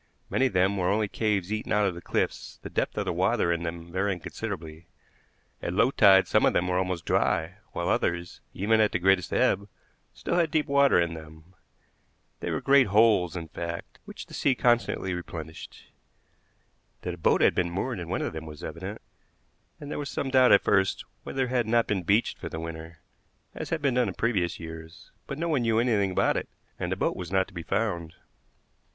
[0.31, 3.51] Many of them were only caves eaten out of the cliffs, the depth of water
[3.53, 4.87] in them varying considerably.
[5.61, 9.31] At low tide some of them were almost dry, while others, even at the greatest
[9.31, 9.67] ebb,
[10.11, 11.53] still had deep water in them.
[12.39, 15.91] They were great holes, in fact, which the sea constantly replenished.
[17.03, 19.03] That a boat had been moored in one of them was evident,
[19.79, 22.59] and there was some doubt at first whether it had not been beached for the
[22.59, 23.01] winter,
[23.53, 26.49] as had been done in previous years; but no one knew anything about it,
[26.79, 28.15] and the boat was not to be found.